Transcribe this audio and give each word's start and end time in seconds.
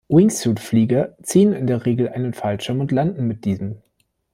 Wingsuit-Flieger 0.09 1.15
ziehen 1.21 1.53
in 1.53 1.67
der 1.67 1.85
Regel 1.85 2.09
einen 2.09 2.33
Fallschirm 2.33 2.79
und 2.79 2.91
landen 2.91 3.27
mit 3.27 3.45
diesem. 3.45 3.83